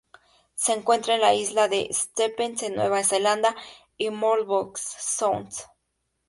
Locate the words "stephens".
1.93-2.63